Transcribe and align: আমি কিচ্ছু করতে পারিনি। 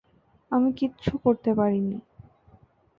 আমি 0.51 0.69
কিচ্ছু 0.73 1.11
করতে 1.17 1.51
পারিনি। 1.53 1.97